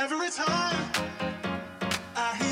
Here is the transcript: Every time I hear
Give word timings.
Every 0.00 0.30
time 0.30 0.92
I 2.14 2.36
hear 2.36 2.47